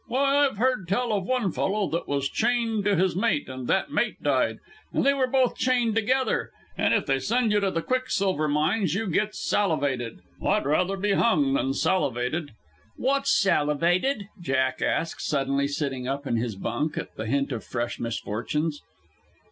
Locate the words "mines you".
8.47-9.05